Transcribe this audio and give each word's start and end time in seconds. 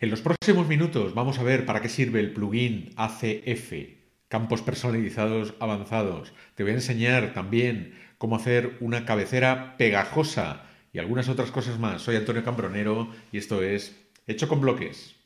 En 0.00 0.08
los 0.08 0.22
próximos 0.22 0.66
minutos 0.66 1.12
vamos 1.12 1.38
a 1.38 1.42
ver 1.42 1.66
para 1.66 1.82
qué 1.82 1.90
sirve 1.90 2.20
el 2.20 2.32
plugin 2.32 2.94
ACF, 2.96 3.72
campos 4.28 4.62
personalizados 4.62 5.52
avanzados. 5.60 6.32
Te 6.54 6.62
voy 6.62 6.72
a 6.72 6.76
enseñar 6.76 7.34
también 7.34 7.98
cómo 8.16 8.36
hacer 8.36 8.78
una 8.80 9.04
cabecera 9.04 9.76
pegajosa 9.76 10.64
y 10.94 11.00
algunas 11.00 11.28
otras 11.28 11.50
cosas 11.50 11.78
más. 11.78 12.00
Soy 12.00 12.16
Antonio 12.16 12.42
Cambronero 12.42 13.10
y 13.30 13.36
esto 13.36 13.62
es 13.62 13.94
Hecho 14.26 14.48
con 14.48 14.62
Bloques. 14.62 15.16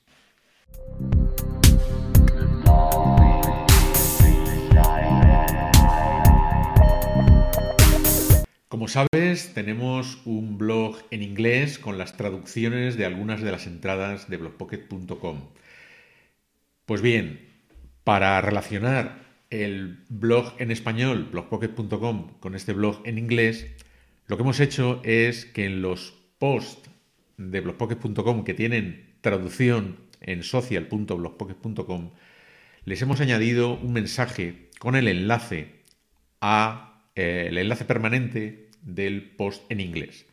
Como 8.75 8.89
sabes, 8.89 9.55
tenemos 9.55 10.21
un 10.25 10.59
blog 10.59 10.97
en 11.13 11.23
inglés 11.23 11.79
con 11.79 11.97
las 11.97 12.17
traducciones 12.17 12.97
de 12.97 13.05
algunas 13.05 13.41
de 13.41 13.53
las 13.53 13.69
entradas 13.69 14.29
de 14.29 14.37
blogpocket.com. 14.37 15.43
Pues 16.85 17.01
bien, 17.01 17.53
para 18.03 18.41
relacionar 18.41 19.21
el 19.51 20.03
blog 20.09 20.55
en 20.59 20.73
español, 20.73 21.29
blogpocket.com, 21.31 22.33
con 22.41 22.57
este 22.57 22.73
blog 22.73 23.01
en 23.05 23.19
inglés, 23.19 23.65
lo 24.27 24.37
que 24.37 24.43
hemos 24.43 24.59
hecho 24.59 25.01
es 25.05 25.45
que 25.45 25.67
en 25.67 25.81
los 25.81 26.13
posts 26.39 26.91
de 27.37 27.61
blogpocket.com 27.61 28.43
que 28.43 28.55
tienen 28.55 29.15
traducción 29.21 30.01
en 30.21 30.43
social.blogpocket.com, 30.43 32.11
les 32.87 33.03
hemos 33.03 33.21
añadido 33.21 33.75
un 33.75 33.93
mensaje 33.93 34.69
con 34.81 34.97
el 34.97 35.07
enlace 35.07 35.85
a 36.41 36.94
eh, 37.15 37.47
el 37.49 37.59
enlace 37.59 37.85
permanente 37.85 38.69
del 38.83 39.23
post 39.23 39.63
en 39.71 39.81
inglés. 39.81 40.27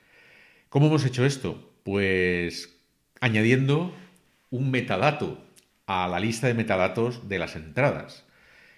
¿Cómo 0.70 0.88
hemos 0.88 1.06
hecho 1.06 1.26
esto? 1.26 1.74
Pues 1.84 2.78
añadiendo 3.20 3.94
un 4.50 4.72
metadato 4.72 5.44
a 5.86 6.08
la 6.08 6.20
lista 6.20 6.48
de 6.48 6.54
metadatos 6.54 7.28
de 7.28 7.40
las 7.40 7.56
entradas. 7.56 8.26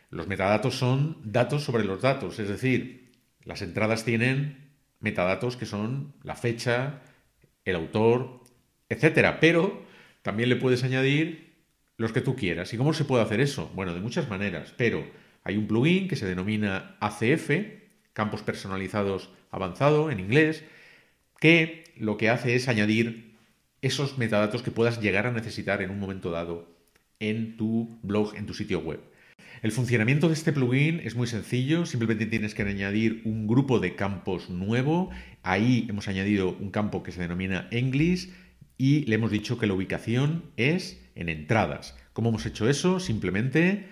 Los 0.09 0.27
metadatos 0.27 0.75
son 0.75 1.17
datos 1.23 1.63
sobre 1.63 1.83
los 1.83 2.01
datos, 2.01 2.39
es 2.39 2.47
decir, 2.47 3.11
las 3.43 3.61
entradas 3.61 4.05
tienen 4.05 4.69
metadatos 4.99 5.57
que 5.57 5.65
son 5.65 6.13
la 6.23 6.35
fecha, 6.35 7.01
el 7.65 7.75
autor, 7.75 8.41
etcétera, 8.89 9.39
pero 9.39 9.83
también 10.21 10.49
le 10.49 10.55
puedes 10.55 10.83
añadir 10.83 11.53
los 11.97 12.13
que 12.13 12.21
tú 12.21 12.35
quieras. 12.35 12.73
¿Y 12.73 12.77
cómo 12.77 12.93
se 12.93 13.05
puede 13.05 13.23
hacer 13.23 13.41
eso? 13.41 13.71
Bueno, 13.75 13.93
de 13.93 13.99
muchas 14.01 14.29
maneras, 14.29 14.73
pero 14.77 15.05
hay 15.43 15.57
un 15.57 15.67
plugin 15.67 16.07
que 16.07 16.15
se 16.15 16.25
denomina 16.25 16.95
ACF, 16.99 17.49
campos 18.13 18.41
personalizados 18.41 19.29
avanzado 19.51 20.11
en 20.11 20.19
inglés, 20.19 20.63
que 21.39 21.83
lo 21.97 22.17
que 22.17 22.29
hace 22.29 22.55
es 22.55 22.67
añadir 22.67 23.35
esos 23.81 24.17
metadatos 24.17 24.63
que 24.63 24.71
puedas 24.71 25.01
llegar 25.01 25.27
a 25.27 25.31
necesitar 25.31 25.81
en 25.81 25.91
un 25.91 25.99
momento 25.99 26.31
dado 26.31 26.73
en 27.19 27.57
tu 27.57 27.99
blog, 28.01 28.35
en 28.35 28.45
tu 28.45 28.53
sitio 28.53 28.79
web. 28.79 29.01
El 29.61 29.71
funcionamiento 29.71 30.27
de 30.27 30.33
este 30.33 30.51
plugin 30.51 30.99
es 31.03 31.15
muy 31.15 31.27
sencillo, 31.27 31.85
simplemente 31.85 32.25
tienes 32.25 32.53
que 32.53 32.63
añadir 32.63 33.21
un 33.23 33.47
grupo 33.47 33.79
de 33.79 33.95
campos 33.95 34.49
nuevo. 34.49 35.09
Ahí 35.41 35.85
hemos 35.89 36.07
añadido 36.07 36.55
un 36.59 36.69
campo 36.69 37.03
que 37.03 37.11
se 37.11 37.21
denomina 37.21 37.67
English 37.71 38.31
y 38.77 39.05
le 39.05 39.15
hemos 39.15 39.31
dicho 39.31 39.57
que 39.57 39.67
la 39.67 39.73
ubicación 39.73 40.51
es 40.57 41.01
en 41.15 41.29
entradas. 41.29 41.97
¿Cómo 42.13 42.29
hemos 42.29 42.45
hecho 42.45 42.69
eso? 42.69 42.99
Simplemente 42.99 43.87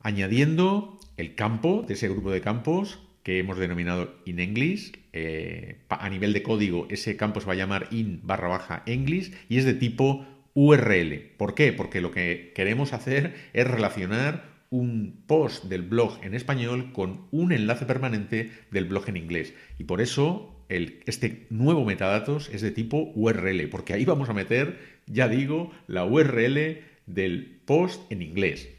añadiendo 0.00 0.98
el 1.16 1.34
campo 1.34 1.84
de 1.86 1.94
ese 1.94 2.08
grupo 2.08 2.30
de 2.30 2.40
campos 2.40 3.00
que 3.28 3.40
hemos 3.40 3.58
denominado 3.58 4.14
in 4.24 4.40
English. 4.40 4.92
Eh, 5.12 5.84
a 5.90 6.08
nivel 6.08 6.32
de 6.32 6.42
código, 6.42 6.86
ese 6.88 7.18
campo 7.18 7.40
se 7.40 7.46
va 7.46 7.52
a 7.52 7.56
llamar 7.56 7.86
in 7.90 8.22
barra 8.22 8.48
baja 8.48 8.82
English 8.86 9.34
y 9.50 9.58
es 9.58 9.66
de 9.66 9.74
tipo 9.74 10.26
URL. 10.54 11.34
¿Por 11.36 11.54
qué? 11.54 11.74
Porque 11.74 12.00
lo 12.00 12.10
que 12.10 12.52
queremos 12.54 12.94
hacer 12.94 13.34
es 13.52 13.66
relacionar 13.66 14.44
un 14.70 15.24
post 15.26 15.64
del 15.64 15.82
blog 15.82 16.18
en 16.22 16.32
español 16.32 16.90
con 16.94 17.26
un 17.30 17.52
enlace 17.52 17.84
permanente 17.84 18.50
del 18.70 18.86
blog 18.86 19.10
en 19.10 19.18
inglés. 19.18 19.52
Y 19.78 19.84
por 19.84 20.00
eso 20.00 20.64
este 20.70 21.44
nuevo 21.50 21.84
metadatos 21.84 22.48
es 22.48 22.62
de 22.62 22.70
tipo 22.70 23.12
URL, 23.14 23.68
porque 23.68 23.92
ahí 23.92 24.06
vamos 24.06 24.30
a 24.30 24.32
meter, 24.32 24.78
ya 25.06 25.28
digo, 25.28 25.70
la 25.86 26.06
URL 26.06 26.78
del 27.04 27.60
post 27.66 28.10
en 28.10 28.22
inglés. 28.22 28.70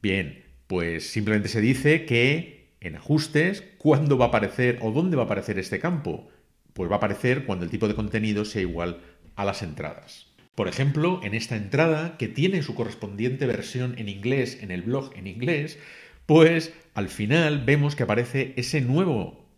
Bien, 0.00 0.44
pues 0.68 1.10
simplemente 1.10 1.48
se 1.48 1.60
dice 1.60 2.04
que 2.04 2.57
en 2.80 2.96
ajustes, 2.96 3.62
¿cuándo 3.78 4.18
va 4.18 4.26
a 4.26 4.28
aparecer 4.28 4.78
o 4.82 4.92
dónde 4.92 5.16
va 5.16 5.22
a 5.22 5.26
aparecer 5.26 5.58
este 5.58 5.78
campo? 5.78 6.28
Pues 6.72 6.90
va 6.90 6.94
a 6.94 6.98
aparecer 6.98 7.44
cuando 7.44 7.64
el 7.64 7.70
tipo 7.70 7.88
de 7.88 7.94
contenido 7.94 8.44
sea 8.44 8.62
igual 8.62 9.00
a 9.36 9.44
las 9.44 9.62
entradas. 9.62 10.28
Por 10.54 10.66
ejemplo, 10.66 11.20
en 11.22 11.34
esta 11.34 11.56
entrada, 11.56 12.16
que 12.18 12.26
tiene 12.26 12.62
su 12.62 12.74
correspondiente 12.74 13.46
versión 13.46 13.94
en 13.96 14.08
inglés 14.08 14.58
en 14.60 14.72
el 14.72 14.82
blog 14.82 15.12
en 15.16 15.28
inglés, 15.28 15.78
pues 16.26 16.74
al 16.94 17.08
final 17.08 17.64
vemos 17.64 17.94
que 17.94 18.02
aparece 18.02 18.54
ese 18.56 18.80
nuevo 18.80 19.48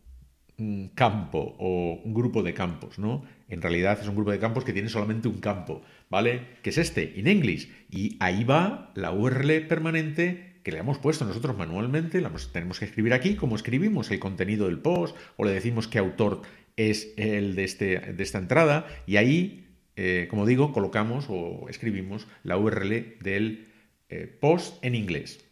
mm, 0.58 0.88
campo 0.94 1.56
o 1.58 2.00
un 2.04 2.12
grupo 2.12 2.42
de 2.42 2.52
campos, 2.52 2.98
¿no? 2.98 3.24
En 3.48 3.62
realidad 3.62 3.98
es 4.00 4.08
un 4.08 4.14
grupo 4.14 4.30
de 4.30 4.38
campos 4.38 4.62
que 4.62 4.74
tiene 4.74 4.90
solamente 4.90 5.26
un 5.26 5.40
campo, 5.40 5.82
¿vale? 6.10 6.42
Que 6.62 6.68
es 6.68 6.78
este, 6.78 7.14
in 7.16 7.26
English. 7.26 7.72
Y 7.90 8.16
ahí 8.20 8.44
va 8.44 8.92
la 8.94 9.10
URL 9.10 9.66
permanente 9.66 10.49
que 10.62 10.72
le 10.72 10.78
hemos 10.78 10.98
puesto 10.98 11.24
nosotros 11.24 11.56
manualmente, 11.56 12.20
la 12.20 12.30
tenemos 12.52 12.78
que 12.78 12.84
escribir 12.84 13.12
aquí, 13.12 13.36
como 13.36 13.56
escribimos 13.56 14.10
el 14.10 14.18
contenido 14.18 14.66
del 14.66 14.78
post, 14.78 15.16
o 15.36 15.44
le 15.44 15.52
decimos 15.52 15.88
qué 15.88 15.98
autor 15.98 16.42
es 16.76 17.12
el 17.16 17.54
de, 17.56 17.64
este, 17.64 17.98
de 17.98 18.22
esta 18.22 18.38
entrada, 18.38 18.86
y 19.06 19.16
ahí, 19.16 19.66
eh, 19.96 20.26
como 20.30 20.46
digo, 20.46 20.72
colocamos 20.72 21.26
o 21.28 21.68
escribimos 21.68 22.26
la 22.42 22.58
URL 22.58 23.18
del 23.20 23.68
eh, 24.08 24.26
post 24.26 24.84
en 24.84 24.94
inglés. 24.94 25.44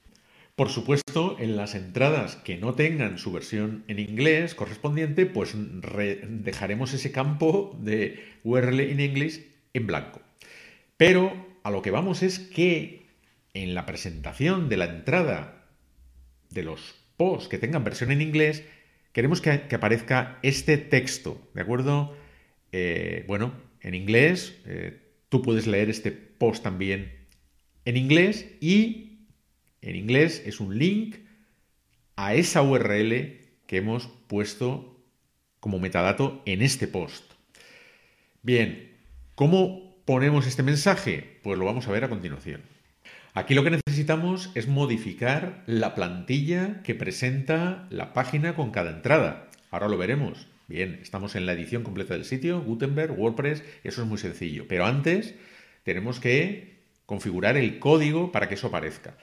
Por 0.56 0.70
supuesto, 0.70 1.36
en 1.38 1.56
las 1.56 1.76
entradas 1.76 2.34
que 2.34 2.56
no 2.56 2.74
tengan 2.74 3.18
su 3.18 3.30
versión 3.30 3.84
en 3.86 4.00
inglés 4.00 4.56
correspondiente, 4.56 5.24
pues 5.24 5.54
dejaremos 5.54 6.92
ese 6.94 7.12
campo 7.12 7.78
de 7.80 8.24
URL 8.42 8.80
en 8.80 8.98
inglés 8.98 9.46
en 9.72 9.86
blanco. 9.86 10.20
Pero 10.96 11.46
a 11.62 11.70
lo 11.70 11.80
que 11.80 11.92
vamos 11.92 12.24
es 12.24 12.40
que 12.40 13.06
en 13.54 13.74
la 13.74 13.86
presentación 13.86 14.68
de 14.68 14.76
la 14.76 14.86
entrada 14.86 15.66
de 16.50 16.62
los 16.62 16.94
posts 17.16 17.48
que 17.48 17.58
tengan 17.58 17.84
versión 17.84 18.10
en 18.10 18.22
inglés, 18.22 18.64
queremos 19.12 19.40
que, 19.40 19.50
aparezca 19.50 20.38
este 20.42 20.78
texto, 20.78 21.40
¿de 21.54 21.62
acuerdo? 21.62 22.16
Eh, 22.72 23.24
bueno, 23.26 23.52
en 23.80 23.94
inglés, 23.94 24.58
eh, 24.66 25.00
tú 25.28 25.42
puedes 25.42 25.66
leer 25.66 25.90
este 25.90 26.12
post 26.12 26.62
también 26.62 27.12
en 27.84 27.96
inglés 27.96 28.46
y 28.60 29.20
en 29.80 29.96
inglés 29.96 30.42
es 30.44 30.60
un 30.60 30.78
link 30.78 31.16
a 32.16 32.34
esa 32.34 32.62
URL 32.62 33.38
que 33.66 33.76
hemos 33.76 34.08
puesto 34.26 35.00
como 35.60 35.78
metadato 35.78 36.42
en 36.46 36.62
este 36.62 36.86
post. 36.86 37.24
Bien, 38.42 38.96
¿cómo 39.34 40.02
ponemos 40.04 40.46
este 40.46 40.62
mensaje? 40.62 41.40
Pues 41.42 41.58
lo 41.58 41.64
vamos 41.64 41.86
a 41.88 41.92
ver 41.92 42.04
a 42.04 42.08
continuación. 42.08 42.62
Aquí 43.38 43.54
lo 43.54 43.62
que 43.62 43.70
necesitamos 43.70 44.50
es 44.56 44.66
modificar 44.66 45.62
la 45.66 45.94
plantilla 45.94 46.82
que 46.82 46.96
presenta 46.96 47.86
la 47.88 48.12
página 48.12 48.56
con 48.56 48.72
cada 48.72 48.90
entrada. 48.90 49.48
Ahora 49.70 49.86
lo 49.86 49.96
veremos. 49.96 50.48
Bien, 50.66 50.98
estamos 51.00 51.36
en 51.36 51.46
la 51.46 51.52
edición 51.52 51.84
completa 51.84 52.14
del 52.14 52.24
sitio, 52.24 52.60
Gutenberg, 52.60 53.16
WordPress, 53.16 53.62
eso 53.84 54.02
es 54.02 54.08
muy 54.08 54.18
sencillo. 54.18 54.66
Pero 54.66 54.86
antes 54.86 55.36
tenemos 55.84 56.18
que 56.18 56.80
configurar 57.06 57.56
el 57.56 57.78
código 57.78 58.32
para 58.32 58.48
que 58.48 58.56
eso 58.56 58.66
aparezca. 58.66 59.16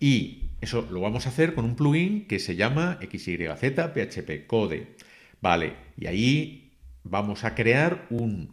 Y 0.00 0.50
eso 0.60 0.88
lo 0.90 1.00
vamos 1.00 1.26
a 1.26 1.28
hacer 1.28 1.54
con 1.54 1.64
un 1.64 1.76
plugin 1.76 2.26
que 2.26 2.40
se 2.40 2.56
llama 2.56 2.98
XYZ 3.00 3.60
PHP 3.94 4.48
Code. 4.48 4.96
Vale, 5.40 5.74
y 5.96 6.08
ahí 6.08 6.72
vamos 7.04 7.44
a 7.44 7.54
crear 7.54 8.08
un 8.10 8.52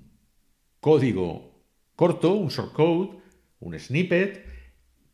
código 0.79 1.65
corto, 1.95 2.35
un 2.35 2.49
shortcode, 2.49 3.17
un 3.59 3.79
snippet, 3.79 4.56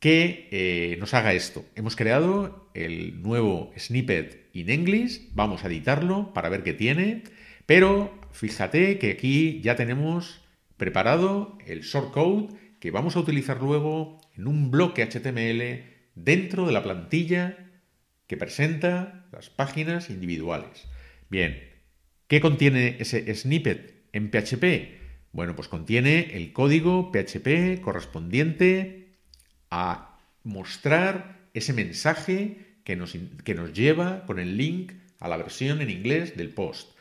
que 0.04 0.50
eh, 0.52 0.98
nos 1.00 1.14
haga 1.14 1.32
esto. 1.32 1.64
Hemos 1.76 1.96
creado 1.96 2.70
el 2.74 3.22
nuevo 3.22 3.72
snippet 3.78 4.50
in 4.52 4.70
English, 4.70 5.30
vamos 5.34 5.64
a 5.64 5.68
editarlo 5.68 6.34
para 6.34 6.50
ver 6.50 6.62
qué 6.62 6.74
tiene, 6.74 7.24
pero 7.66 8.14
fíjate 8.34 9.00
que 9.00 9.12
aquí 9.12 9.62
ya 9.62 9.78
tenemos 9.78 10.42
preparado 10.76 11.58
el 11.66 11.84
shortcode 11.84 12.50
que 12.82 12.92
vamos 12.92 13.16
a 13.16 13.22
utilizar 13.22 13.62
luego 13.62 14.20
en 14.36 14.48
un 14.48 14.72
bloque 14.72 15.08
HTML 15.10 15.86
dentro 16.16 16.66
de 16.66 16.74
la 16.74 16.84
plantilla 16.84 17.72
que 18.28 18.36
presenta 18.36 19.26
las 19.32 19.50
páginas 19.50 20.10
individuales. 20.10 20.86
Bien, 21.30 21.64
¿qué 22.28 22.42
contiene 22.42 22.98
ese 23.00 23.34
snippet 23.34 24.04
en 24.12 24.32
PHP? 24.32 25.02
Bueno, 25.32 25.56
pues 25.56 25.70
contiene 25.70 26.36
el 26.36 26.52
código 26.52 27.10
PHP 27.14 27.80
correspondiente 27.80 29.03
a 29.76 30.20
mostrar 30.44 31.48
ese 31.56 31.74
mensaje 31.74 32.78
que 32.84 32.96
nos, 32.96 33.18
que 33.44 33.56
nos 33.56 33.74
lleva 33.74 34.24
con 34.28 34.38
el 34.38 34.56
link 34.56 34.92
a 35.20 35.28
la 35.28 35.38
versión 35.38 35.82
en 35.82 35.90
inglés 35.90 36.38
del 36.38 36.50
post. 36.50 36.92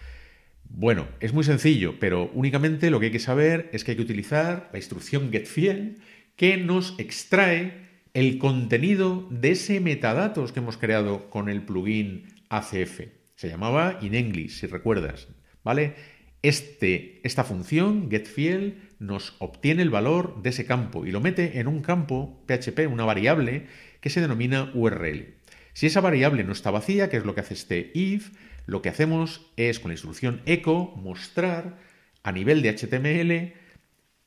Bueno, 0.65 1.07
es 1.21 1.35
muy 1.35 1.45
sencillo, 1.45 1.97
pero 2.01 2.31
únicamente 2.33 2.91
lo 2.91 2.99
que 2.99 3.07
hay 3.07 3.13
que 3.13 3.19
saber 3.19 3.69
es 3.75 3.85
que 3.85 3.91
hay 3.91 3.97
que 3.97 4.05
utilizar 4.05 4.71
la 4.73 4.79
instrucción 4.79 5.31
getFiel 5.31 5.99
que 6.35 6.57
nos 6.57 6.95
extrae 6.99 7.91
el 8.15 8.39
contenido 8.39 9.29
de 9.31 9.51
ese 9.51 9.81
metadatos 9.81 10.53
que 10.53 10.61
hemos 10.61 10.79
creado 10.79 11.29
con 11.29 11.51
el 11.51 11.63
plugin 11.63 12.27
ACF. 12.49 13.01
Se 13.37 13.49
llamaba 13.49 13.99
InEnglish, 14.01 14.61
si 14.61 14.67
recuerdas, 14.67 15.29
¿vale? 15.63 15.95
Este, 16.43 17.21
esta 17.23 17.45
función, 17.45 18.11
getField, 18.11 18.75
nos 18.99 19.37
obtiene 19.39 19.83
el 19.83 19.91
valor 19.91 20.43
de 20.43 20.51
ese 20.51 20.67
campo 20.67 21.07
y 21.07 21.13
lo 21.13 21.21
mete 21.21 21.61
en 21.61 21.69
un 21.69 21.83
campo 21.83 22.45
PHP, 22.47 22.89
una 22.91 23.05
variable 23.05 23.67
que 24.01 24.11
se 24.11 24.21
denomina 24.21 24.71
URL. 24.75 25.35
Si 25.73 25.87
esa 25.87 26.01
variable 26.01 26.45
no 26.45 26.53
está 26.53 26.71
vacía, 26.71 27.09
que 27.09 27.17
es 27.17 27.25
lo 27.25 27.35
que 27.35 27.41
hace 27.41 27.55
este 27.55 27.91
if, 27.95 28.31
lo 28.67 28.83
que 28.83 28.89
hacemos 28.89 29.53
es 29.57 29.81
con 29.81 29.91
la 29.91 29.95
instrucción 29.95 30.43
echo 30.47 30.93
mostrar 30.97 31.79
a 32.23 32.33
nivel 32.33 32.63
de 32.63 32.77
HTML 32.77 33.55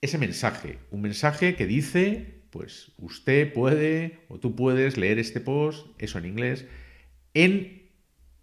ese 0.02 0.18
mensaje, 0.18 0.80
un 0.92 1.02
mensaje 1.02 1.56
que 1.56 1.66
dice, 1.66 2.44
pues 2.50 2.92
usted 2.98 3.52
puede 3.52 4.20
o 4.30 4.40
tú 4.40 4.56
puedes 4.56 4.98
leer 4.98 5.20
este 5.20 5.40
post, 5.40 5.88
eso 5.98 6.20
en 6.20 6.26
inglés, 6.26 6.66
en 7.34 7.90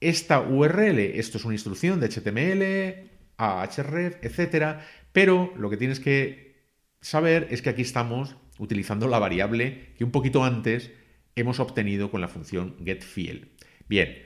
esta 0.00 0.40
URL. 0.40 0.98
Esto 0.98 1.38
es 1.38 1.44
una 1.44 1.54
instrucción 1.54 2.00
de 2.00 2.08
HTML, 2.08 3.12
Ahref, 3.42 4.16
etcétera, 4.22 4.86
pero 5.12 5.52
lo 5.56 5.70
que 5.70 5.76
tienes 5.76 6.00
que 6.00 6.56
saber 7.00 7.48
es 7.50 7.62
que 7.62 7.70
aquí 7.70 7.82
estamos 7.82 8.36
utilizando 8.58 9.08
la 9.08 9.18
variable 9.18 9.94
que 9.98 10.04
un 10.04 10.12
poquito 10.12 10.44
antes 10.44 10.90
hemos 11.34 11.60
obtenido 11.60 12.10
con 12.10 12.20
la 12.20 12.28
función 12.28 12.76
getField. 12.84 13.48
Bien, 13.88 14.22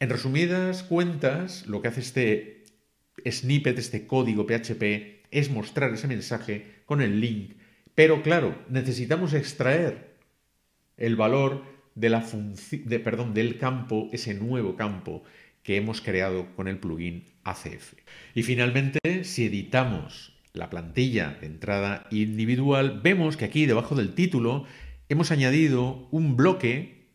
en 0.00 0.10
resumidas 0.10 0.82
cuentas, 0.82 1.66
lo 1.66 1.80
que 1.80 1.88
hace 1.88 2.00
este 2.00 2.64
snippet, 3.30 3.78
este 3.78 4.06
código 4.06 4.46
PHP, 4.46 5.20
es 5.30 5.50
mostrar 5.50 5.92
ese 5.92 6.08
mensaje 6.08 6.82
con 6.86 7.00
el 7.00 7.20
link. 7.20 7.54
Pero 7.94 8.22
claro, 8.22 8.58
necesitamos 8.68 9.34
extraer 9.34 10.16
el 10.96 11.16
valor 11.16 11.64
de 11.94 12.08
la 12.08 12.26
de, 12.70 13.00
perdón, 13.00 13.34
del 13.34 13.58
campo, 13.58 14.08
ese 14.12 14.34
nuevo 14.34 14.76
campo 14.76 15.22
que 15.70 15.76
hemos 15.76 16.00
creado 16.00 16.48
con 16.56 16.66
el 16.66 16.78
plugin 16.78 17.26
ACF. 17.44 17.94
Y 18.34 18.42
finalmente, 18.42 19.22
si 19.22 19.46
editamos 19.46 20.36
la 20.52 20.68
plantilla 20.68 21.38
de 21.40 21.46
entrada 21.46 22.08
individual, 22.10 22.98
vemos 23.04 23.36
que 23.36 23.44
aquí 23.44 23.66
debajo 23.66 23.94
del 23.94 24.14
título 24.14 24.64
hemos 25.08 25.30
añadido 25.30 26.08
un 26.10 26.36
bloque 26.36 27.12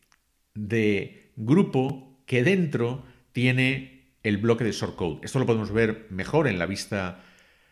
de 0.54 1.34
grupo 1.36 2.24
que 2.26 2.46
dentro 2.46 3.04
tiene 3.34 4.14
el 4.24 4.38
bloque 4.38 4.64
de 4.64 4.72
shortcode. 4.72 5.20
Esto 5.26 5.40
lo 5.40 5.46
podemos 5.46 5.74
ver 5.74 6.08
mejor 6.10 6.48
en 6.48 6.58
la 6.58 6.66
vista 6.66 7.26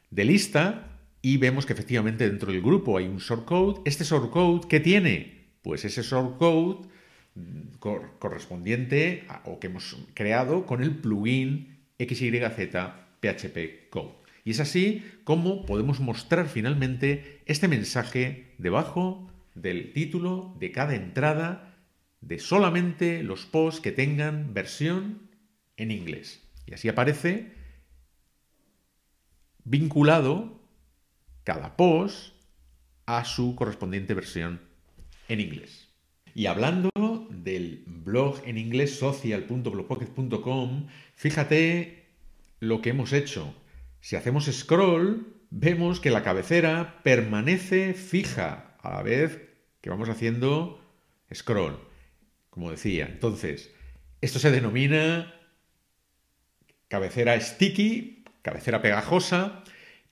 de 0.09 0.25
lista 0.25 0.99
y 1.21 1.37
vemos 1.37 1.65
que 1.65 1.71
efectivamente 1.71 2.27
dentro 2.29 2.51
del 2.51 2.61
grupo 2.61 2.97
hay 2.97 3.05
un 3.05 3.19
shortcode. 3.19 3.79
Este 3.85 4.03
shortcode, 4.03 4.67
¿qué 4.67 4.81
tiene? 4.81 5.53
Pues 5.61 5.85
ese 5.85 6.01
shortcode 6.01 6.89
correspondiente 7.79 9.25
o 9.45 9.59
que 9.59 9.67
hemos 9.67 9.97
creado 10.13 10.65
con 10.65 10.83
el 10.83 10.95
plugin 10.97 11.79
XYZ 11.99 12.59
PHP 13.19 13.89
Code. 13.89 14.13
Y 14.45 14.51
es 14.51 14.59
así 14.59 15.03
como 15.23 15.65
podemos 15.65 15.99
mostrar 15.99 16.47
finalmente 16.47 17.41
este 17.45 17.67
mensaje 17.67 18.53
debajo 18.57 19.29
del 19.55 19.93
título 19.93 20.55
de 20.59 20.71
cada 20.71 20.95
entrada 20.95 21.77
de 22.21 22.39
solamente 22.39 23.23
los 23.23 23.45
posts 23.45 23.81
que 23.81 23.91
tengan 23.91 24.53
versión 24.53 25.29
en 25.77 25.91
inglés. 25.91 26.41
Y 26.65 26.73
así 26.73 26.89
aparece 26.89 27.53
vinculado 29.63 30.61
cada 31.43 31.75
post 31.75 32.33
a 33.05 33.25
su 33.25 33.55
correspondiente 33.55 34.13
versión 34.13 34.61
en 35.27 35.39
inglés. 35.39 35.89
Y 36.35 36.47
hablando 36.47 36.89
del 37.43 37.83
blog 37.85 38.41
en 38.45 38.57
inglés 38.57 38.97
social.blogpocket.com, 38.97 40.87
fíjate 41.15 42.05
lo 42.59 42.81
que 42.81 42.91
hemos 42.91 43.13
hecho. 43.13 43.53
Si 43.99 44.15
hacemos 44.15 44.45
scroll, 44.45 45.35
vemos 45.49 45.99
que 45.99 46.09
la 46.09 46.23
cabecera 46.23 47.01
permanece 47.03 47.93
fija 47.93 48.77
a 48.81 48.91
la 48.91 49.03
vez 49.03 49.41
que 49.81 49.89
vamos 49.89 50.09
haciendo 50.09 50.81
scroll, 51.33 51.79
como 52.49 52.71
decía. 52.71 53.07
Entonces, 53.11 53.71
esto 54.21 54.39
se 54.39 54.51
denomina 54.51 55.33
cabecera 56.87 57.39
sticky, 57.39 58.23
cabecera 58.41 58.81
pegajosa, 58.81 59.63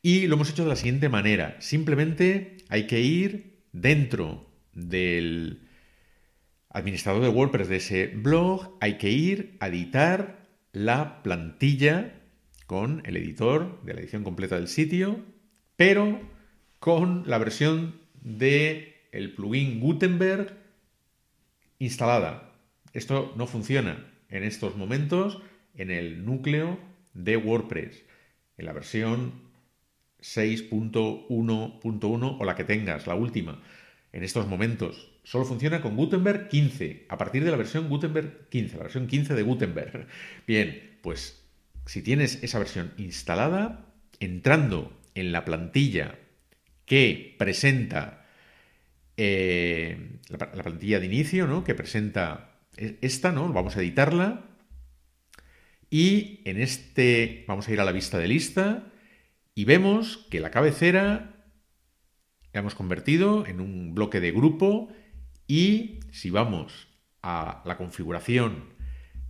y 0.02 0.28
lo 0.28 0.36
hemos 0.36 0.50
hecho 0.50 0.64
de 0.64 0.70
la 0.70 0.76
siguiente 0.76 1.10
manera. 1.10 1.56
Simplemente 1.62 2.58
hay 2.70 2.88
que 2.88 3.00
ir 3.02 3.62
dentro 3.72 4.50
del 4.74 5.68
administrador 6.74 7.22
de 7.22 7.30
WordPress 7.30 7.68
de 7.68 7.78
ese 7.78 8.08
blog, 8.08 8.78
hay 8.80 8.98
que 8.98 9.10
ir 9.10 9.58
a 9.60 9.68
editar 9.68 10.48
la 10.72 11.22
plantilla 11.22 12.14
con 12.66 13.04
el 13.06 13.18
editor 13.18 13.82
de 13.84 13.94
la 13.94 14.00
edición 14.00 14.24
completa 14.24 14.56
del 14.56 14.68
sitio, 14.68 15.20
pero 15.76 16.20
con 16.80 17.24
la 17.28 17.38
versión 17.38 18.00
de 18.22 19.08
el 19.12 19.36
plugin 19.36 19.80
Gutenberg 19.80 20.58
instalada. 21.80 22.54
Esto 22.94 23.34
no 23.36 23.48
funciona 23.48 24.08
en 24.30 24.44
estos 24.44 24.78
momentos 24.78 25.42
en 25.76 25.92
el 25.92 26.26
núcleo 26.26 26.80
de 27.14 27.38
WordPress, 27.38 28.04
en 28.58 28.66
la 28.66 28.74
versión 28.74 29.34
6.1.1 30.22 32.38
o 32.40 32.46
la 32.46 32.56
que 32.56 32.64
tengas, 32.64 33.08
la 33.08 33.16
última. 33.16 33.62
En 34.14 34.24
estos 34.24 34.48
momentos 34.48 35.11
solo 35.24 35.46
funciona 35.46 35.82
con 35.82 35.96
Gutenberg 35.96 36.48
15, 36.50 37.06
a 37.10 37.18
partir 37.18 37.44
de 37.44 37.52
la 37.52 37.58
versión 37.58 37.90
Gutenberg 37.90 38.50
15, 38.50 38.78
la 38.78 38.84
versión 38.84 39.08
15 39.08 39.34
de 39.36 39.44
Gutenberg. 39.44 40.08
Bien, 40.48 40.98
pues 41.02 41.44
si 41.86 42.02
tienes 42.02 42.44
esa 42.44 42.60
versión 42.60 42.94
instalada, 42.98 43.86
entrando 44.20 44.98
en 45.16 45.32
la 45.32 45.46
plantilla 45.46 46.20
que 46.86 47.36
presenta 47.38 48.26
eh, 49.18 50.20
la, 50.30 50.52
la, 50.54 50.64
plantilla 50.64 51.00
de 51.00 51.06
inicio, 51.06 51.48
¿no? 51.48 51.64
Que 51.64 51.76
presenta 51.76 52.60
e, 52.78 52.98
esta, 53.02 53.32
¿no? 53.32 53.52
Vamos 53.52 53.78
a 53.78 53.82
editarla. 53.82 54.46
Y 55.90 56.42
en 56.46 56.60
este 56.60 57.44
vamos 57.48 57.68
a 57.68 57.74
ir 57.74 57.82
a 57.82 57.86
la 57.86 57.92
vista 57.92 58.18
de 58.18 58.28
lista 58.28 58.92
y 59.54 59.66
vemos 59.66 60.26
que 60.30 60.40
la 60.40 60.52
cabecera 60.52 61.44
la 62.54 62.60
hemos 62.62 62.76
convertido 62.76 63.46
en 63.46 63.60
un 63.60 63.94
bloque 63.94 64.22
de 64.22 64.32
grupo 64.32 64.90
y 65.52 66.00
si 66.14 66.30
vamos 66.30 66.88
a 67.22 67.62
la 67.66 67.76
configuración 67.76 68.70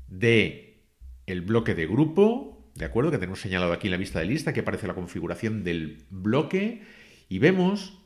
de 0.08 0.86
el 1.26 1.42
bloque 1.42 1.74
de 1.74 1.88
grupo, 1.88 2.72
¿de 2.76 2.86
acuerdo? 2.86 3.10
Que 3.10 3.18
tenemos 3.18 3.42
señalado 3.42 3.74
aquí 3.74 3.88
en 3.88 3.92
la 3.92 3.98
vista 3.98 4.20
de 4.20 4.26
lista, 4.26 4.54
que 4.54 4.60
aparece 4.60 4.86
la 4.86 4.94
configuración 4.94 5.64
del 5.64 6.06
bloque 6.12 6.84
y 7.28 7.40
vemos 7.40 7.98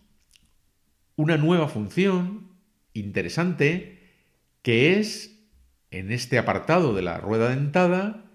una 1.17 1.36
nueva 1.36 1.67
función 1.67 2.53
interesante 2.93 4.00
que 4.62 4.98
es 4.98 5.45
en 5.91 6.10
este 6.10 6.38
apartado 6.38 6.95
de 6.95 7.01
la 7.01 7.17
rueda 7.17 7.50
dentada 7.50 8.31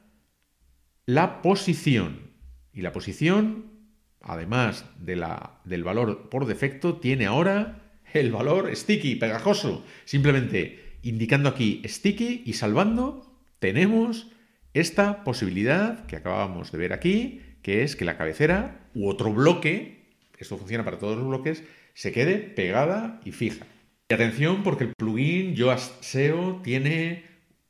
la 1.06 1.40
posición. 1.40 2.34
Y 2.74 2.82
la 2.82 2.92
posición, 2.92 3.72
además 4.20 4.84
de 4.98 5.16
la, 5.16 5.58
del 5.64 5.84
valor 5.84 6.28
por 6.28 6.44
defecto, 6.44 6.98
tiene 6.98 7.24
ahora 7.24 7.79
el 8.12 8.32
valor 8.32 8.74
sticky, 8.74 9.16
pegajoso. 9.16 9.84
Simplemente 10.04 10.98
indicando 11.02 11.48
aquí 11.48 11.82
sticky 11.84 12.42
y 12.44 12.52
salvando, 12.54 13.30
tenemos 13.58 14.28
esta 14.74 15.24
posibilidad 15.24 16.06
que 16.06 16.16
acabamos 16.16 16.72
de 16.72 16.78
ver 16.78 16.92
aquí, 16.92 17.40
que 17.62 17.82
es 17.82 17.96
que 17.96 18.04
la 18.04 18.16
cabecera 18.16 18.88
u 18.94 19.08
otro 19.08 19.32
bloque, 19.32 20.06
esto 20.38 20.56
funciona 20.56 20.84
para 20.84 20.98
todos 20.98 21.16
los 21.16 21.26
bloques, 21.26 21.64
se 21.94 22.12
quede 22.12 22.38
pegada 22.38 23.20
y 23.24 23.32
fija. 23.32 23.66
Y 24.08 24.14
atención 24.14 24.62
porque 24.62 24.84
el 24.84 24.94
plugin 24.96 25.54
Yoast 25.54 26.02
SEO 26.02 26.60
tiene 26.62 27.24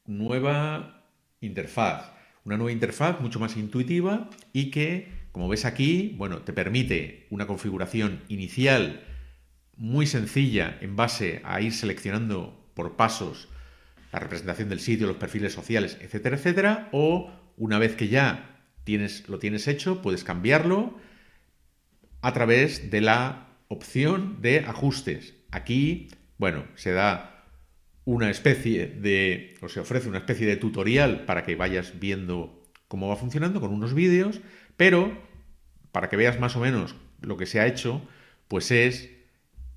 nueva 0.06 1.04
interfaz, 1.40 2.12
una 2.44 2.56
nueva 2.56 2.72
interfaz 2.72 3.20
mucho 3.20 3.40
más 3.40 3.56
intuitiva 3.56 4.30
y 4.52 4.70
que, 4.70 5.08
como 5.32 5.48
ves 5.48 5.64
aquí, 5.64 6.14
bueno, 6.16 6.38
te 6.38 6.52
permite 6.52 7.26
una 7.30 7.46
configuración 7.46 8.20
inicial 8.28 9.04
muy 9.80 10.06
sencilla 10.06 10.76
en 10.82 10.94
base 10.94 11.40
a 11.42 11.62
ir 11.62 11.72
seleccionando 11.72 12.70
por 12.74 12.96
pasos 12.96 13.48
la 14.12 14.18
representación 14.18 14.68
del 14.68 14.78
sitio, 14.78 15.06
los 15.06 15.16
perfiles 15.16 15.54
sociales, 15.54 15.96
etcétera, 16.02 16.36
etcétera, 16.36 16.88
o 16.92 17.32
una 17.56 17.78
vez 17.78 17.96
que 17.96 18.08
ya 18.08 18.60
tienes, 18.84 19.26
lo 19.28 19.38
tienes 19.38 19.66
hecho, 19.68 20.02
puedes 20.02 20.22
cambiarlo 20.22 20.98
a 22.20 22.32
través 22.34 22.90
de 22.90 23.00
la 23.00 23.48
opción 23.68 24.42
de 24.42 24.58
ajustes. 24.60 25.34
Aquí, 25.50 26.08
bueno, 26.36 26.64
se 26.74 26.92
da 26.92 27.46
una 28.04 28.28
especie 28.28 28.86
de, 28.86 29.54
o 29.62 29.70
se 29.70 29.80
ofrece 29.80 30.10
una 30.10 30.18
especie 30.18 30.46
de 30.46 30.56
tutorial 30.56 31.24
para 31.24 31.42
que 31.42 31.56
vayas 31.56 31.98
viendo 31.98 32.62
cómo 32.86 33.08
va 33.08 33.16
funcionando 33.16 33.60
con 33.60 33.72
unos 33.72 33.94
vídeos, 33.94 34.42
pero 34.76 35.16
para 35.90 36.10
que 36.10 36.16
veas 36.16 36.38
más 36.38 36.54
o 36.56 36.60
menos 36.60 36.96
lo 37.22 37.38
que 37.38 37.46
se 37.46 37.60
ha 37.60 37.66
hecho, 37.66 38.06
pues 38.46 38.70
es 38.72 39.19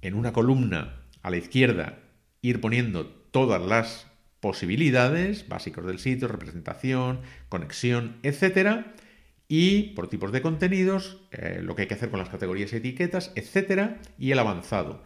en 0.04 0.14
una 0.14 0.34
columna 0.34 1.02
a 1.22 1.30
la 1.32 1.38
izquierda 1.38 2.00
ir 2.42 2.62
poniendo 2.62 3.08
todas 3.08 3.62
las 3.62 4.08
posibilidades, 4.42 5.48
básicos 5.48 5.86
del 5.86 6.00
sitio, 6.00 6.28
representación, 6.28 7.22
conexión, 7.48 8.18
etcétera, 8.22 8.94
y 9.48 9.94
por 9.94 10.10
tipos 10.10 10.34
de 10.34 10.42
contenidos, 10.42 11.22
eh, 11.32 11.62
lo 11.64 11.76
que 11.76 11.84
hay 11.84 11.88
que 11.88 11.94
hacer 11.94 12.10
con 12.10 12.20
las 12.20 12.30
categorías 12.30 12.74
y 12.74 12.78
etiquetas, 12.78 13.32
etcétera, 13.36 14.02
y 14.18 14.32
el 14.32 14.40
avanzado. 14.40 15.04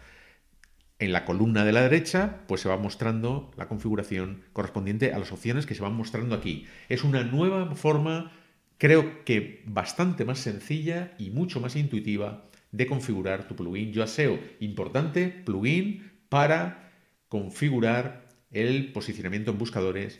En 1.00 1.14
la 1.14 1.26
columna 1.26 1.64
de 1.64 1.74
la 1.74 1.82
derecha, 1.82 2.40
pues 2.48 2.62
se 2.62 2.70
va 2.70 2.78
mostrando 2.78 3.52
la 3.56 3.68
configuración 3.68 4.42
correspondiente 4.54 5.14
a 5.14 5.20
las 5.20 5.32
opciones 5.32 5.68
que 5.68 5.76
se 5.76 5.84
van 5.84 5.94
mostrando 5.94 6.34
aquí. 6.34 6.66
Es 6.90 7.04
una 7.04 7.24
nueva 7.24 7.76
forma, 7.76 8.32
creo 8.80 9.24
que 9.24 9.62
bastante 9.68 10.26
más 10.26 10.40
sencilla 10.40 11.14
y 11.20 11.30
mucho 11.30 11.60
más 11.60 11.76
intuitiva 11.76 12.46
de 12.72 12.88
configurar 12.88 13.48
tu 13.48 13.56
plugin 13.56 13.94
Yoast 13.94 14.16
SEO. 14.16 14.40
Importante, 14.60 15.28
plugin 15.28 16.12
para 16.30 16.92
configurar 17.30 18.30
el 18.52 18.92
posicionamiento 18.92 19.52
en 19.52 19.58
buscadores 19.58 20.20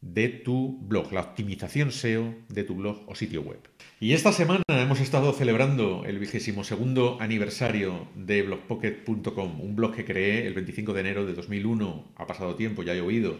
de 0.00 0.28
tu 0.28 0.78
blog, 0.82 1.12
la 1.12 1.20
optimización 1.22 1.90
SEO 1.90 2.34
de 2.48 2.64
tu 2.64 2.74
blog 2.74 3.02
o 3.06 3.14
sitio 3.14 3.42
web. 3.42 3.60
Y 3.98 4.12
esta 4.12 4.32
semana 4.32 4.62
hemos 4.68 5.00
estado 5.00 5.32
celebrando 5.32 6.04
el 6.06 6.18
vigésimo 6.18 6.64
segundo 6.64 7.18
aniversario 7.20 8.08
de 8.14 8.42
blogpocket.com, 8.42 9.60
un 9.60 9.76
blog 9.76 9.94
que 9.94 10.04
creé 10.04 10.46
el 10.46 10.54
25 10.54 10.92
de 10.92 11.00
enero 11.00 11.26
de 11.26 11.34
2001. 11.34 12.12
Ha 12.16 12.26
pasado 12.26 12.54
tiempo, 12.54 12.82
ya 12.82 12.94
he 12.94 13.00
oído 13.00 13.38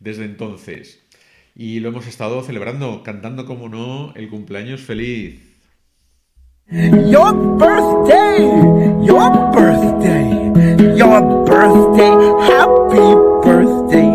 desde 0.00 0.24
entonces. 0.24 1.02
Y 1.54 1.80
lo 1.80 1.90
hemos 1.90 2.06
estado 2.06 2.42
celebrando, 2.42 3.02
cantando 3.02 3.46
como 3.46 3.68
no 3.68 4.12
el 4.16 4.28
cumpleaños 4.28 4.80
feliz. 4.80 5.51
Your 6.72 7.34
birthday, 7.58 8.48
your 9.04 9.28
birthday, 9.52 10.24
your 10.96 11.20
birthday, 11.44 12.14
happy 12.48 13.12
birthday. 13.44 14.08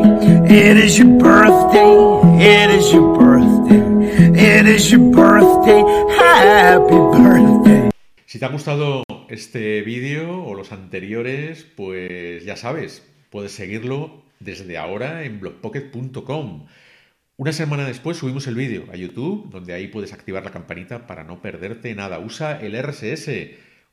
It 0.50 0.78
is 0.78 0.98
your 0.98 1.20
birthday, 1.20 1.94
it 2.42 2.72
is 2.72 2.92
your 2.92 3.16
birthday, 3.16 4.10
it 4.34 4.66
is 4.66 4.92
your 4.92 5.02
birthday, 5.12 5.84
happy 6.18 6.98
birthday. 7.14 7.92
Si 8.26 8.40
te 8.40 8.46
ha 8.46 8.50
gustado 8.50 9.04
este 9.30 9.84
vídeo 9.84 10.44
o 10.44 10.56
los 10.56 10.72
anteriores, 10.72 11.64
pues 11.76 12.44
ya 12.44 12.56
sabes, 12.56 13.04
puedes 13.30 13.52
seguirlo 13.52 14.24
desde 14.40 14.80
ahora 14.80 15.26
en 15.26 15.40
blogpocket.com. 15.40 16.66
Una 17.40 17.54
semana 17.54 17.86
después 17.86 18.18
subimos 18.18 18.48
el 18.48 18.56
vídeo 18.56 18.86
a 18.92 18.96
YouTube, 18.96 19.52
donde 19.52 19.72
ahí 19.76 19.90
puedes 19.90 20.12
activar 20.12 20.44
la 20.44 20.50
campanita 20.50 21.06
para 21.06 21.24
no 21.24 21.40
perderte 21.40 21.94
nada. 21.94 22.18
Usa 22.18 22.60
el 22.60 22.76
RSS, 22.76 23.30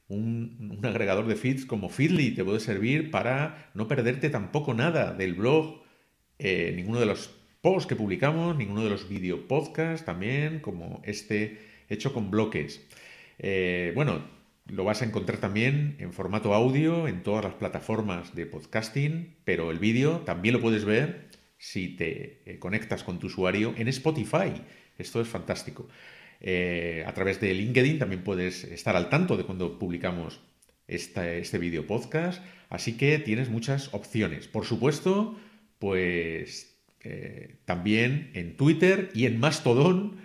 un, 0.08 0.80
agregador 0.82 1.26
de 1.26 1.36
feeds 1.36 1.66
como 1.66 1.90
Feedly, 1.90 2.30
te 2.30 2.42
puede 2.42 2.58
servir 2.58 3.10
para 3.10 3.70
no 3.74 3.86
perderte 3.86 4.30
tampoco 4.30 4.72
nada 4.72 5.12
del 5.12 5.34
blog, 5.34 5.82
eh, 6.38 6.72
ninguno 6.74 7.00
de 7.00 7.04
los 7.04 7.38
posts 7.60 7.86
que 7.86 7.96
publicamos, 7.96 8.56
ninguno 8.56 8.82
de 8.82 8.88
los 8.88 9.10
video 9.10 9.46
podcasts 9.46 10.06
también, 10.06 10.60
como 10.60 11.02
este 11.04 11.58
hecho 11.90 12.14
con 12.14 12.30
bloques. 12.30 12.88
Eh, 13.38 13.92
bueno, 13.94 14.24
lo 14.64 14.84
vas 14.84 15.02
a 15.02 15.04
encontrar 15.04 15.36
también 15.36 15.96
en 15.98 16.14
formato 16.14 16.54
audio 16.54 17.08
en 17.08 17.22
todas 17.22 17.44
las 17.44 17.54
plataformas 17.54 18.34
de 18.34 18.46
podcasting, 18.46 19.36
pero 19.44 19.70
el 19.70 19.78
vídeo 19.78 20.20
también 20.20 20.54
lo 20.54 20.62
puedes 20.62 20.86
ver 20.86 21.23
si 21.58 21.96
te 21.96 22.42
eh, 22.46 22.58
conectas 22.58 23.04
con 23.04 23.18
tu 23.18 23.28
usuario 23.28 23.74
en 23.76 23.88
Spotify. 23.88 24.62
Esto 24.98 25.20
es 25.20 25.28
fantástico. 25.28 25.88
Eh, 26.40 27.04
a 27.06 27.14
través 27.14 27.40
de 27.40 27.54
LinkedIn 27.54 27.98
también 27.98 28.22
puedes 28.22 28.64
estar 28.64 28.96
al 28.96 29.08
tanto 29.08 29.36
de 29.36 29.44
cuando 29.44 29.78
publicamos 29.78 30.40
este 30.86 31.58
vídeo 31.58 31.86
podcast. 31.86 32.42
Así 32.68 32.96
que 32.96 33.18
tienes 33.18 33.48
muchas 33.48 33.92
opciones. 33.94 34.48
Por 34.48 34.66
supuesto, 34.66 35.38
pues 35.78 36.74
eh, 37.00 37.56
también 37.66 38.30
en 38.34 38.56
Twitter 38.56 39.10
y 39.14 39.26
en 39.26 39.38
Mastodon 39.38 40.16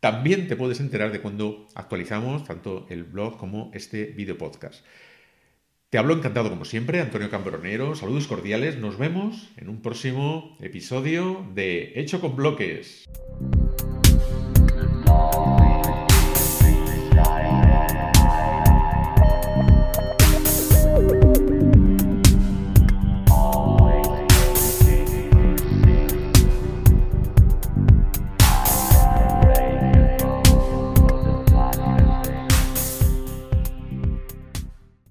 también 0.00 0.46
te 0.46 0.54
puedes 0.54 0.80
enterar 0.80 1.10
de 1.10 1.20
cuando 1.20 1.66
actualizamos 1.74 2.44
tanto 2.44 2.86
el 2.88 3.04
blog 3.04 3.36
como 3.36 3.70
este 3.74 4.04
vídeo 4.04 4.38
podcast. 4.38 4.84
Te 5.90 5.96
hablo 5.96 6.12
encantado 6.12 6.50
como 6.50 6.66
siempre, 6.66 7.00
Antonio 7.00 7.30
Cambronero. 7.30 7.94
Saludos 7.94 8.26
cordiales. 8.26 8.76
Nos 8.76 8.98
vemos 8.98 9.48
en 9.56 9.70
un 9.70 9.80
próximo 9.80 10.54
episodio 10.60 11.46
de 11.54 11.92
Hecho 11.96 12.20
con 12.20 12.36
Bloques. 12.36 13.06